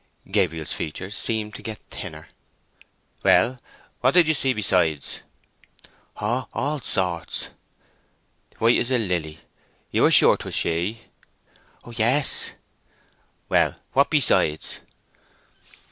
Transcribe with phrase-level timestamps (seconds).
[0.31, 2.27] Gabriel's features seemed to get thinner.
[3.23, 3.61] "Well,
[3.99, 5.21] what did you see besides?"
[6.17, 7.49] "Oh, all sorts."
[8.57, 9.41] "White as a lily?
[9.91, 11.01] You are sure 'twas she?"
[11.97, 12.53] "Yes."
[13.47, 14.79] "Well, what besides?"